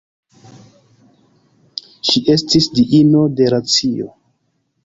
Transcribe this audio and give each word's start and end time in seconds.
Ŝi 2.09 2.23
estis 2.37 2.71
diino 2.81 3.23
de 3.39 3.55
racio. 3.57 4.13